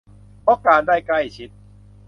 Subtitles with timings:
[0.41, 1.49] เพราะการได้ใกล้ชิด